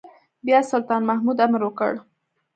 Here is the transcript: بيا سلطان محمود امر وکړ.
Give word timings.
بيا 0.45 0.59
سلطان 0.71 1.01
محمود 1.09 1.37
امر 1.45 1.61
وکړ. 1.65 1.91